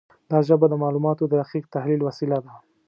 دا 0.31 0.39
ژبه 0.47 0.65
د 0.69 0.73
معلوماتو 0.83 1.23
د 1.27 1.33
دقیق 1.41 1.65
تحلیل 1.75 2.01
وسیله 2.03 2.37
ده. 2.45 2.53